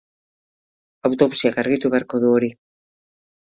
[1.11, 2.53] Autopsiak argitu beharko du hori.